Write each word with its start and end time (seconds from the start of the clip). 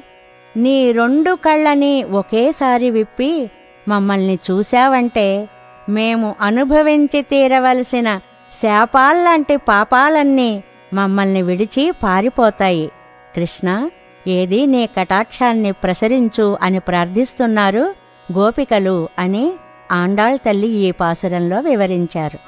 నీ 0.57 0.91
రెండు 0.91 1.37
కళ్ళని 1.45 2.03
ఒకేసారి 2.03 2.89
విప్పి 2.89 3.49
మమ్మల్ని 3.87 4.39
చూశావంటే 4.51 5.49
మేము 5.89 6.35
అనుభవించి 6.41 7.21
తీరవలసిన 7.21 8.17
శాపాల్లాంటి 8.61 9.57
పాపాలన్నీ 9.57 10.63
మమ్మల్ని 10.93 11.41
విడిచి 11.41 11.91
పారిపోతాయి. 12.03 12.91
కృష్ణ 13.35 13.89
ఏది 14.27 14.65
నీ 14.65 14.89
కటాక్షాన్ని 14.97 15.71
ప్రసరించు 15.71 16.57
అని 16.61 16.79
ప్రార్థిస్తున్నారు 16.79 17.93
గోపికలు 18.33 19.09
అని 19.19 19.51
ఆండాళ్ 19.94 20.38
తల్లి 20.38 20.68
ఈ 20.80 20.88
పాసురంలో 20.98 21.58
వివరించారు 21.60 22.38